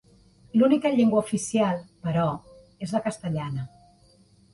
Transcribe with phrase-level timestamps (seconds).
[0.59, 2.23] L'única llengua oficial, però,
[2.87, 3.67] és la castellana.